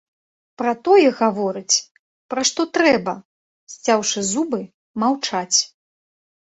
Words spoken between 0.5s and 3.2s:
Пра тое гаворыць, пра што трэба,